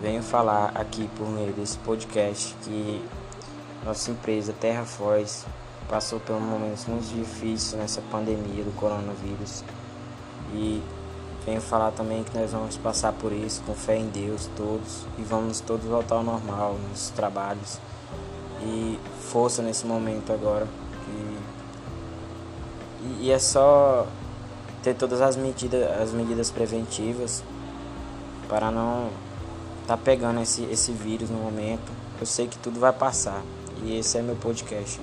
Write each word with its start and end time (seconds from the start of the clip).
venho 0.00 0.22
falar 0.22 0.72
aqui 0.74 1.08
por 1.16 1.28
meio 1.28 1.52
desse 1.52 1.76
podcast 1.78 2.54
que 2.62 3.04
nossa 3.84 4.10
empresa 4.10 4.52
Terra 4.52 4.84
Foz 4.84 5.44
passou 5.88 6.20
por 6.20 6.40
momentos 6.40 6.86
muito 6.86 7.08
difíceis 7.08 7.72
nessa 7.72 8.00
pandemia 8.10 8.62
do 8.62 8.74
coronavírus. 8.76 9.64
E 10.52 10.82
venho 11.44 11.60
falar 11.60 11.90
também 11.92 12.22
que 12.22 12.36
nós 12.38 12.52
vamos 12.52 12.76
passar 12.76 13.12
por 13.12 13.32
isso 13.32 13.62
com 13.62 13.74
fé 13.74 13.96
em 13.96 14.08
Deus 14.08 14.48
todos 14.56 15.06
e 15.18 15.22
vamos 15.22 15.60
todos 15.60 15.86
voltar 15.86 16.16
ao 16.16 16.22
normal 16.22 16.76
nos 16.90 17.10
trabalhos. 17.10 17.78
E 18.62 18.98
força 19.30 19.62
nesse 19.62 19.86
momento 19.86 20.32
agora. 20.32 20.66
E, 23.00 23.24
e 23.26 23.30
é 23.30 23.38
só 23.38 24.06
ter 24.82 24.94
todas 24.94 25.20
as 25.20 25.36
medidas 25.36 25.90
as 26.00 26.12
medidas 26.12 26.50
preventivas 26.50 27.42
para 28.48 28.70
não 28.70 29.10
tá 29.88 29.96
pegando 29.96 30.42
esse, 30.42 30.62
esse 30.64 30.92
vírus 30.92 31.30
no 31.30 31.38
momento. 31.38 31.90
Eu 32.20 32.26
sei 32.26 32.46
que 32.46 32.58
tudo 32.58 32.78
vai 32.78 32.92
passar. 32.92 33.42
E 33.82 33.98
esse 33.98 34.18
é 34.18 34.22
meu 34.22 34.36
podcast. 34.36 35.00